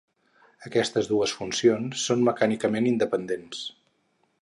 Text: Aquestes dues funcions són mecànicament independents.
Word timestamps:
Aquestes 0.69 1.09
dues 1.11 1.35
funcions 1.41 2.07
són 2.09 2.25
mecànicament 2.31 2.91
independents. 2.93 3.65